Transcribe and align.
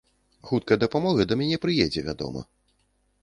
Хуткая 0.51 0.77
дапамога 0.83 1.27
да 1.31 1.37
мяне 1.43 1.59
прыедзе, 1.65 2.05
вядома. 2.09 2.41